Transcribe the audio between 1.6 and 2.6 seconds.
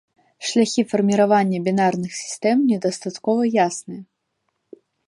бінарных сістэм